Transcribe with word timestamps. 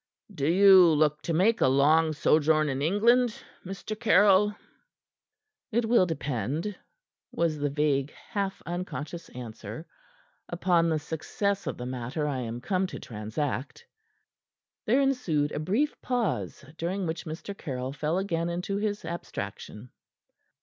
"Do 0.33 0.47
you 0.47 0.87
look 0.87 1.21
to 1.21 1.31
make 1.31 1.61
a 1.61 1.67
long 1.67 2.11
sojourn 2.11 2.69
in 2.69 2.81
England, 2.81 3.43
Mr. 3.63 3.95
Caryll?" 3.95 4.55
"It 5.71 5.85
will 5.85 6.07
depend," 6.07 6.75
was 7.31 7.59
the 7.59 7.69
vague 7.69 8.09
and 8.09 8.17
half 8.31 8.63
unconscious 8.65 9.29
answer, 9.29 9.85
"upon 10.49 10.89
the 10.89 10.97
success 10.97 11.67
of 11.67 11.77
the 11.77 11.85
matter 11.85 12.27
I 12.27 12.39
am 12.39 12.61
come 12.61 12.87
to 12.87 12.99
transact." 12.99 13.85
There 14.87 15.01
ensued 15.01 15.51
a 15.51 15.59
brief 15.59 16.01
pause, 16.01 16.65
during 16.79 17.05
which 17.05 17.27
Mr. 17.27 17.55
Caryll 17.55 17.93
fell 17.93 18.17
again 18.17 18.49
into 18.49 18.77
his 18.77 19.05
abstraction. 19.05 19.91